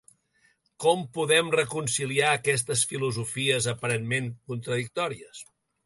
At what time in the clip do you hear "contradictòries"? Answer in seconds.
4.53-5.49